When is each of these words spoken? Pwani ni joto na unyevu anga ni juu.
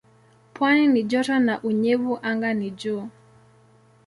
Pwani 0.53 0.87
ni 0.87 1.03
joto 1.03 1.39
na 1.39 1.61
unyevu 1.63 2.13
anga 2.29 2.51
ni 2.53 2.71
juu. 2.71 3.07